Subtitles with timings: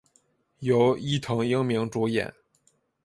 [0.61, 2.33] 由伊藤英明主演。